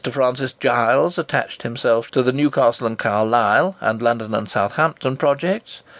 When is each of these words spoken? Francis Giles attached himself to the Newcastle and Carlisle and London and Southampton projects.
Francis 0.09 0.53
Giles 0.53 1.19
attached 1.19 1.61
himself 1.61 2.09
to 2.09 2.23
the 2.23 2.33
Newcastle 2.33 2.87
and 2.87 2.97
Carlisle 2.97 3.75
and 3.79 4.01
London 4.01 4.33
and 4.33 4.49
Southampton 4.49 5.15
projects. 5.15 5.83